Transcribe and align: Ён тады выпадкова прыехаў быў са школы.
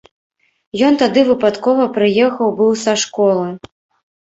Ён 0.87 0.93
тады 1.01 1.21
выпадкова 1.29 1.87
прыехаў 1.99 2.57
быў 2.63 2.71
са 2.87 2.99
школы. 3.05 3.49